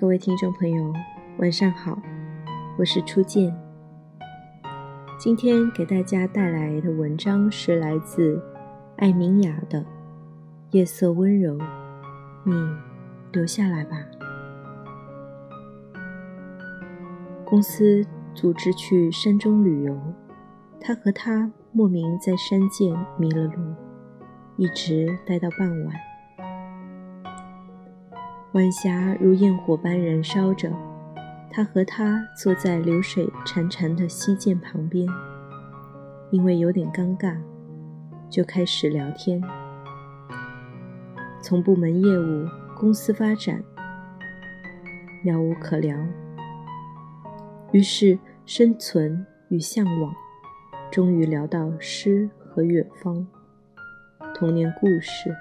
[0.00, 0.94] 各位听众朋友，
[1.38, 2.00] 晚上好，
[2.78, 3.52] 我是初见。
[5.18, 8.40] 今天给大家带来的文章是来自
[8.98, 9.80] 艾明雅的
[10.70, 11.58] 《夜色温柔》，
[12.44, 12.52] 你
[13.32, 13.96] 留下来吧。
[17.44, 20.00] 公司组织去山中旅游，
[20.80, 23.74] 他和他莫名在山涧迷了路，
[24.56, 26.07] 一直待到傍晚。
[28.52, 30.72] 晚霞如焰火般燃烧着，
[31.50, 35.06] 他和她坐在流水潺潺的溪涧旁边，
[36.30, 37.36] 因为有点尴尬，
[38.30, 39.42] 就开始聊天。
[41.42, 43.62] 从部门业务、公司发展，
[45.22, 45.94] 聊无可聊。
[47.72, 50.14] 于是生存与向往，
[50.90, 53.26] 终于聊到诗和远方、
[54.34, 55.36] 童年故事。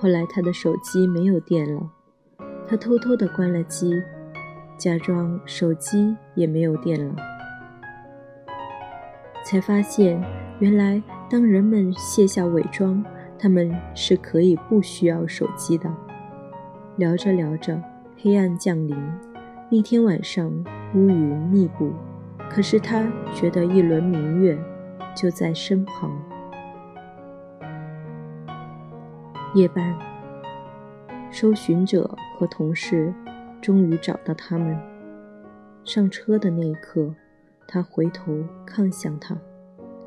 [0.00, 1.90] 后来他的手机没有电了，
[2.68, 3.92] 他偷偷的关了机，
[4.78, 7.16] 假装手机也没有电了，
[9.44, 10.22] 才发现
[10.60, 13.04] 原来当人们卸下伪装，
[13.36, 15.92] 他们是可以不需要手机的。
[16.96, 17.82] 聊着聊着，
[18.16, 18.96] 黑暗降临，
[19.68, 20.48] 那天晚上
[20.94, 21.92] 乌云密布，
[22.48, 23.04] 可是他
[23.34, 24.56] 觉得一轮明月
[25.12, 26.27] 就在身旁。
[29.54, 29.98] 夜半，
[31.30, 33.14] 搜寻者和同事
[33.62, 34.78] 终于找到他们。
[35.84, 37.14] 上车的那一刻，
[37.66, 39.38] 他回头看向他，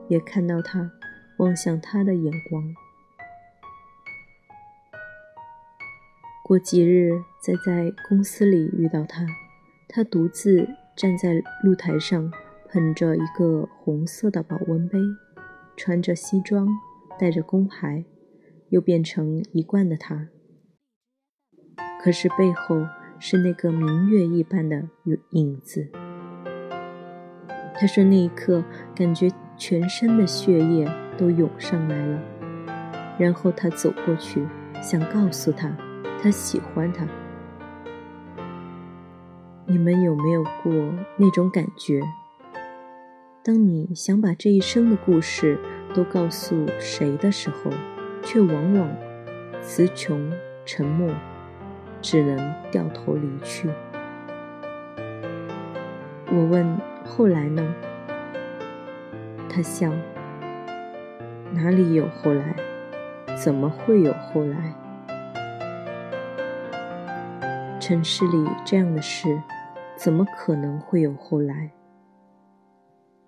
[0.07, 0.91] 也看到他
[1.37, 2.63] 望向他的眼光。
[6.43, 9.25] 过几日再在公司里遇到他，
[9.87, 12.31] 他独自站在露台上，
[12.69, 14.99] 捧着一个红色的保温杯，
[15.75, 16.67] 穿着西装，
[17.17, 18.05] 带着工牌。
[18.71, 20.29] 又变成一贯的他，
[22.01, 22.87] 可是背后
[23.19, 24.87] 是那个明月一般的
[25.31, 25.89] 影子。
[27.75, 28.63] 他说那一刻
[28.95, 32.21] 感觉全身的血液都涌上来了，
[33.19, 34.47] 然后他走过去，
[34.81, 35.75] 想告诉他，
[36.21, 37.05] 他喜欢他。
[39.67, 40.71] 你们有没有过
[41.17, 42.01] 那种感觉？
[43.43, 45.59] 当你想把这一生的故事
[45.93, 47.69] 都告诉谁的时候？
[48.23, 48.89] 却往往
[49.61, 50.31] 词穷
[50.65, 51.09] 沉默，
[52.01, 53.69] 只能掉头离去。
[56.33, 57.75] 我问：“后来呢？”
[59.49, 59.91] 他笑
[61.51, 62.55] ：“哪里有后来？
[63.35, 64.73] 怎么会有后来？
[67.79, 69.41] 城市里这样的事，
[69.95, 71.71] 怎么可能会有后来？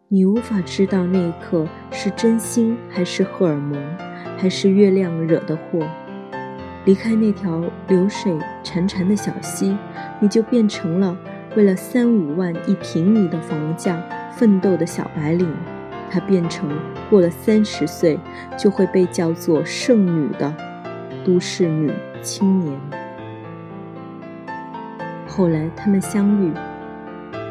[0.07, 3.81] 你无法知道那一刻是真心还是荷尔蒙。”
[4.43, 5.87] 还是月亮惹的祸。
[6.83, 9.77] 离开那条流水潺潺的小溪，
[10.19, 11.17] 你就变成了
[11.55, 15.49] 为了三五万一平米的房价奋斗的小白领。
[16.11, 16.69] 她变成
[17.09, 18.19] 过了三十岁
[18.57, 20.53] 就会被叫做剩女的
[21.23, 21.89] 都市女
[22.21, 22.77] 青年。
[25.25, 26.51] 后来他们相遇，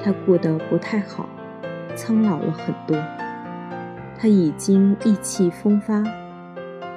[0.04, 1.26] 她过得不太好，
[1.96, 3.02] 苍老了很多。
[4.18, 6.04] 她已经意气风发。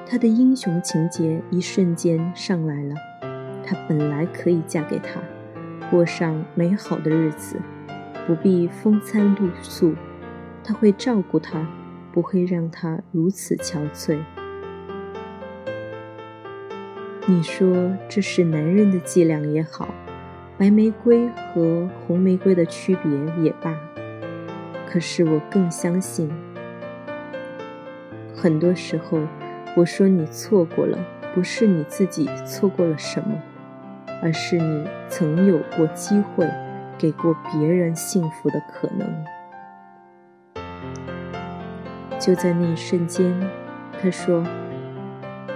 [0.07, 2.95] 她的英雄情节一瞬间上来了。
[3.65, 5.19] 她本来可以嫁给他，
[5.89, 7.59] 过上美好的日子，
[8.27, 9.95] 不必风餐露宿。
[10.63, 11.67] 他会照顾她，
[12.11, 14.19] 不会让她如此憔悴。
[17.25, 19.93] 你说这是男人的伎俩也好，
[20.59, 23.75] 白玫瑰和红玫瑰的区别也罢，
[24.87, 26.31] 可是我更相信，
[28.35, 29.19] 很多时候。
[29.77, 30.97] 我说你错过了，
[31.33, 33.35] 不是你自己错过了什么，
[34.23, 36.49] 而是你曾有过机会，
[36.97, 39.25] 给过别人幸福的可能。
[42.17, 43.37] 就在那一瞬间，
[44.01, 44.45] 他说：“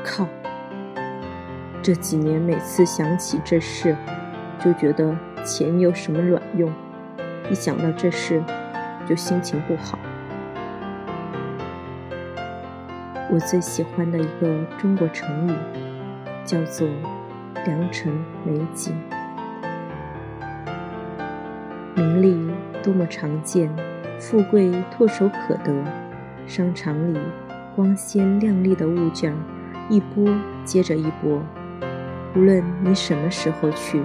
[0.03, 0.27] 靠！
[1.81, 3.95] 这几年每次想起这事，
[4.59, 6.69] 就觉得钱有什么卵用？
[7.49, 8.43] 一想到这事，
[9.07, 9.97] 就心情不好。”
[13.31, 15.53] 我最喜欢的一个中国成语
[16.43, 16.87] 叫做
[17.63, 18.11] “良辰
[18.43, 18.99] 美景”。
[21.93, 23.69] 名利多么常见，
[24.19, 25.71] 富贵唾手可得，
[26.47, 27.19] 商场里
[27.75, 29.31] 光鲜亮丽的物件
[29.89, 30.27] 一波
[30.65, 31.39] 接着一波，
[32.35, 34.01] 无论你什么时候去，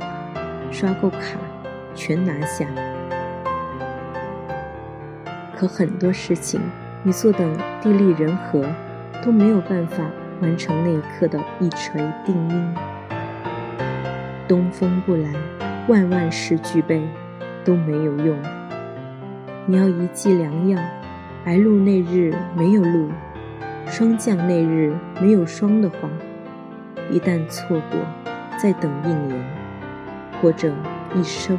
[0.70, 1.38] 刷够卡
[1.94, 2.66] 全拿下。
[5.56, 6.60] 可很多事情，
[7.02, 8.62] 你坐等地利人和。
[9.24, 10.04] 都没有办法
[10.42, 12.74] 完成那一刻的一锤定音。
[14.46, 15.32] 东风不来，
[15.88, 17.00] 万万事俱备，
[17.64, 18.36] 都没有用。
[19.64, 20.78] 你要一剂良药，
[21.42, 23.08] 白露那日没有露，
[23.86, 25.96] 霜降那日没有霜的话，
[27.10, 27.98] 一旦错过，
[28.58, 29.42] 再等一年，
[30.42, 30.70] 或者
[31.14, 31.58] 一生。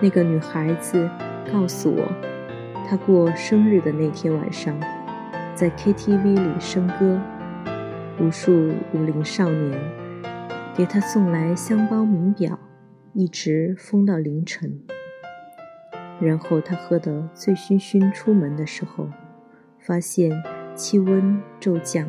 [0.00, 1.06] 那个女孩子
[1.52, 2.08] 告诉我，
[2.88, 4.74] 她过生日的那天晚上，
[5.54, 7.20] 在 KTV 里笙歌，
[8.18, 8.52] 无数
[8.94, 9.78] 舞龄少年
[10.74, 12.58] 给他送来香包名表，
[13.12, 14.80] 一直疯到凌晨。
[16.18, 19.08] 然后他喝得醉醺醺出门的时候，
[19.78, 20.30] 发现
[20.74, 22.08] 气温骤降，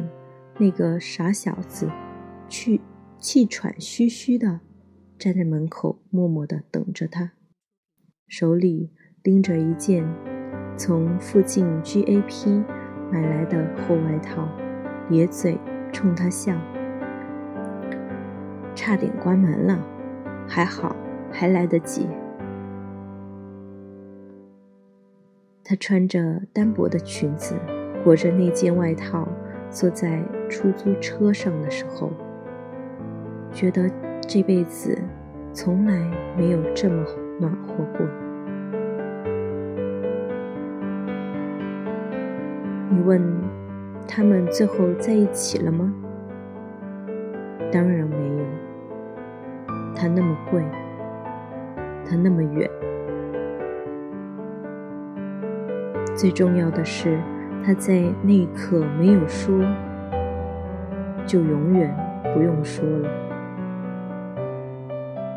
[0.57, 1.89] 那个傻小子
[2.47, 2.79] 去
[3.19, 4.61] 气喘吁吁的
[5.17, 7.33] 站在门口，默默的等着他。
[8.27, 8.91] 手里
[9.23, 10.07] 拎着一件
[10.77, 12.63] 从附近 GAP
[13.11, 14.47] 买来的厚外套，
[15.09, 15.59] 咧嘴
[15.91, 16.53] 冲他笑，
[18.73, 19.77] 差点关门了，
[20.47, 20.95] 还好
[21.29, 22.07] 还来得及。
[25.63, 27.55] 她穿着单薄的裙子，
[28.03, 29.27] 裹着那件外套，
[29.69, 32.11] 坐在出租车上的时候，
[33.51, 33.89] 觉得
[34.21, 34.97] 这辈子
[35.51, 37.05] 从来没有这么
[37.39, 38.07] 暖和过。
[42.93, 43.23] 你问
[44.05, 45.93] 他们最后在一起了吗？
[47.71, 48.43] 当然没有。
[49.95, 50.61] 他那么贵，
[52.05, 52.69] 他那么远。
[56.13, 57.17] 最重要的是，
[57.63, 59.57] 他在那一刻没有说，
[61.25, 61.95] 就永远
[62.33, 63.09] 不用说了。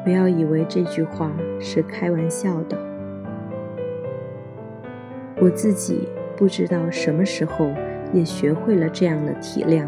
[0.03, 1.31] 不要以为这句话
[1.61, 2.77] 是开玩笑的，
[5.41, 6.09] 我自己。
[6.37, 7.71] 不知道什么时候
[8.13, 9.87] 也学会了这样的体谅。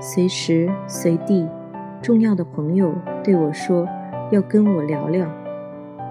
[0.00, 1.48] 随时随地，
[2.00, 3.86] 重要的朋友对我说
[4.30, 5.28] 要跟我聊聊，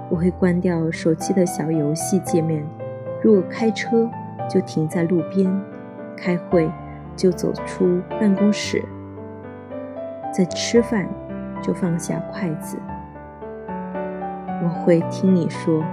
[0.10, 2.66] 我会关掉手机的小游戏界面。
[3.22, 4.10] 如果开车，
[4.50, 5.50] 就停在路边；
[6.16, 6.70] 开会，
[7.16, 8.82] 就走出办公室；
[10.32, 11.08] 在吃饭，
[11.62, 12.78] 就放下筷子。
[14.64, 15.84] 我会听你说。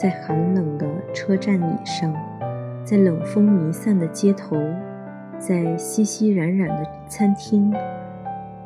[0.00, 2.10] 在寒冷的车站椅上，
[2.82, 4.56] 在冷风弥散的街头，
[5.36, 7.70] 在熙熙攘攘的餐厅，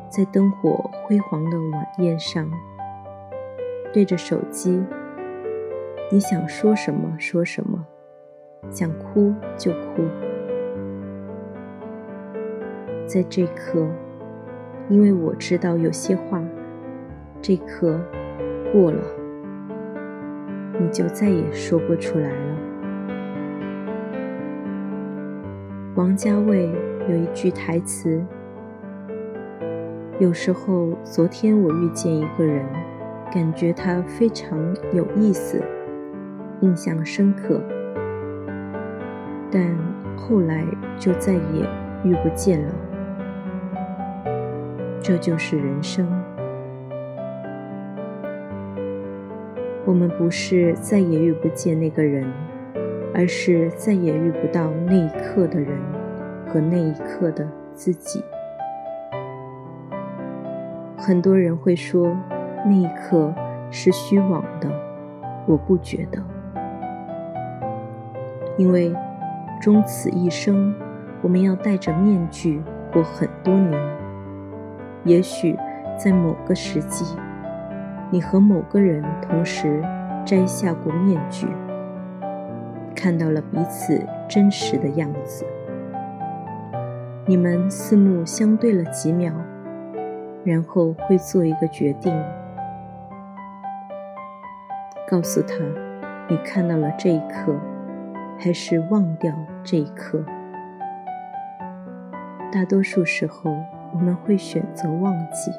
[0.07, 2.49] 在灯火辉煌的晚宴上，
[3.91, 4.81] 对着手机，
[6.09, 7.85] 你想说什么说什么，
[8.71, 10.05] 想哭就哭。
[13.05, 13.85] 在这刻，
[14.87, 16.41] 因为我知道有些话，
[17.41, 17.99] 这刻
[18.71, 19.03] 过了。
[20.79, 22.57] 你就再也说不出来了。
[25.95, 26.69] 王家卫
[27.09, 28.21] 有一句台词
[30.19, 32.65] ：“有时候，昨天我遇见一个人，
[33.33, 34.59] 感觉他非常
[34.91, 35.63] 有意思，
[36.59, 37.61] 印象深刻，
[39.49, 39.77] 但
[40.17, 40.65] 后来
[40.97, 41.65] 就再也
[42.03, 42.73] 遇不见了。
[45.01, 46.05] 这就是人生。”
[49.85, 52.25] 我们不是再也遇不见那个人，
[53.13, 55.77] 而是再也遇不到那一刻的人
[56.47, 58.23] 和那一刻的自己。
[60.97, 62.17] 很多人会说
[62.65, 63.31] 那一刻
[63.69, 64.67] 是虚妄的，
[65.45, 66.19] 我不觉得，
[68.57, 68.91] 因为
[69.61, 70.73] 终此一生，
[71.21, 72.59] 我们要戴着面具
[72.91, 73.79] 过很多年。
[75.03, 75.55] 也许
[75.95, 77.05] 在某个时机。
[78.11, 79.83] 你和某个人同时
[80.25, 81.47] 摘下过面具，
[82.95, 85.45] 看到了彼此真实的样子。
[87.25, 89.33] 你们四目相对了几秒，
[90.43, 92.13] 然后会做一个决定，
[95.09, 95.55] 告诉他
[96.29, 97.55] 你看到了这一刻，
[98.37, 99.33] 还是忘掉
[99.63, 100.23] 这一刻。
[102.51, 103.51] 大多数时候，
[103.91, 105.51] 我们会选择忘记。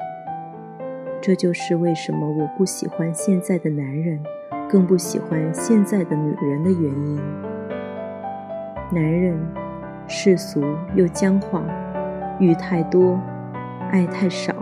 [1.27, 4.17] 这就是为什么我不喜欢现在的男人，
[4.69, 7.21] 更不喜欢现在的女人的原因。
[8.93, 9.37] 男人
[10.07, 10.63] 世俗
[10.95, 11.65] 又僵化，
[12.39, 13.19] 欲太多，
[13.91, 14.53] 爱太少；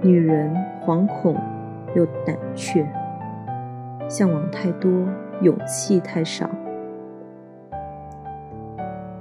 [0.00, 1.36] 女人惶恐
[1.94, 2.88] 又胆怯，
[4.08, 4.90] 向往太多，
[5.42, 6.48] 勇气太少。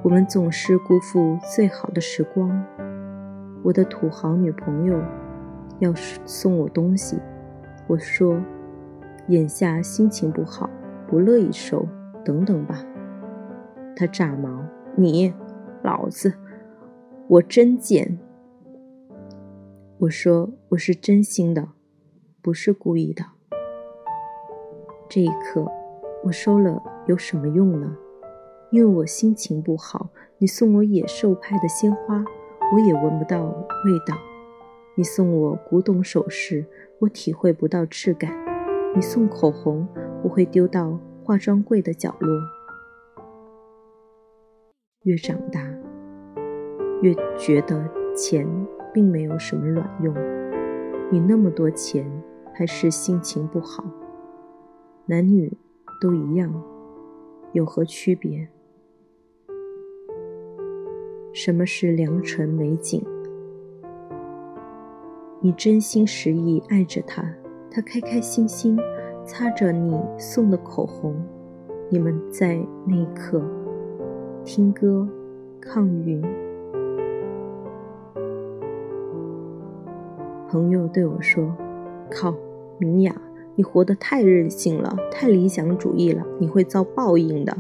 [0.01, 2.63] 我们总是辜负最好的时光。
[3.63, 4.97] 我的土豪女朋友。
[5.79, 7.17] 要是送我东西，
[7.87, 8.41] 我说，
[9.27, 10.69] 眼下心情不好，
[11.07, 11.85] 不乐意收，
[12.23, 12.83] 等等吧。
[13.95, 14.63] 他炸毛，
[14.95, 15.33] 你，
[15.83, 16.33] 老子
[17.27, 18.17] 我真贱。
[19.97, 21.69] 我说我是真心的，
[22.41, 23.23] 不是故意的。
[25.07, 25.71] 这一刻，
[26.23, 27.95] 我收了有什么用呢？
[28.71, 32.23] 因为我心情不好，你送我野兽派的鲜花，
[32.73, 34.15] 我也闻不到味道；
[34.97, 36.65] 你送我古董首饰，
[36.99, 38.31] 我体会不到质感；
[38.95, 39.85] 你送口红，
[40.23, 42.29] 我会丢到化妆柜的角落。
[45.03, 45.61] 越长大，
[47.01, 48.47] 越觉得钱
[48.93, 50.15] 并没有什么卵用。
[51.11, 52.09] 你那么多钱，
[52.53, 53.83] 还是心情不好？
[55.07, 55.51] 男女
[55.99, 56.63] 都一样，
[57.51, 58.47] 有何区别？
[61.33, 63.05] 什么是良辰美景？
[65.45, 67.23] 你真心实意爱着他，
[67.69, 68.75] 他开开心心
[69.23, 71.15] 擦着你送的口红，
[71.87, 73.39] 你们在那一刻
[74.43, 75.07] 听歌
[75.61, 76.19] 抗云。
[80.49, 81.55] 朋友对我说
[82.09, 82.33] ：“靠，
[82.79, 83.15] 明雅，
[83.53, 87.55] 你活得太任性了，太理想主义了，你会遭报应的。”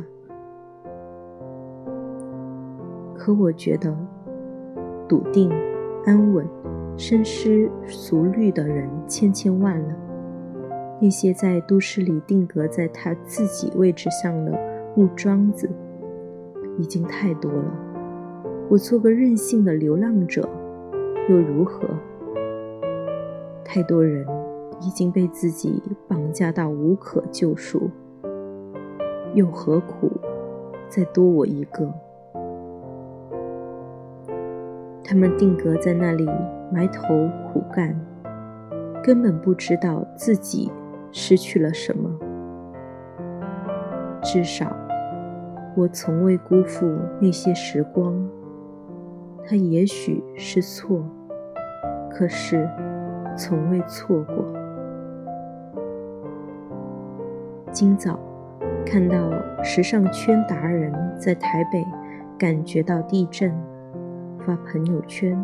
[3.13, 3.95] 可我觉得，
[5.07, 5.51] 笃定、
[6.03, 6.43] 安稳、
[6.97, 9.95] 深思熟虑的人千千万了。
[11.01, 14.57] 那些在都市里定格在他自己位置上的
[14.95, 15.69] 木桩子，
[16.77, 17.71] 已经太多了。
[18.69, 20.49] 我做个任性的流浪者，
[21.29, 21.87] 又如何？
[23.63, 24.25] 太多人
[24.79, 27.89] 已经被自己绑架到无可救赎，
[29.33, 30.09] 又何苦
[30.87, 31.93] 再多我一个？
[35.03, 36.25] 他们定格在那里，
[36.71, 37.95] 埋头苦干，
[39.03, 40.71] 根本不知道自己
[41.11, 42.09] 失去了什么。
[44.21, 44.75] 至少，
[45.75, 46.85] 我从未辜负
[47.19, 48.13] 那些时光。
[49.47, 51.03] 它也许是错，
[52.09, 52.67] 可是
[53.37, 54.43] 从未错过。
[57.71, 58.19] 今早
[58.85, 59.31] 看到
[59.63, 61.85] 时尚圈达人在台北
[62.39, 63.53] 感觉到地震。
[64.39, 65.35] 发朋友圈，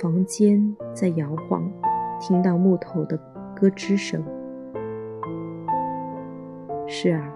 [0.00, 1.70] 房间在摇晃，
[2.20, 3.16] 听到木头的
[3.54, 4.22] 咯吱声。
[6.86, 7.32] 是啊，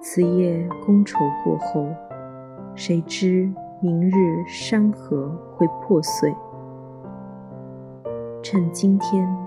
[0.00, 1.88] 此夜觥筹过后，
[2.74, 6.34] 谁知明日山河会破碎？
[8.42, 9.45] 趁今天。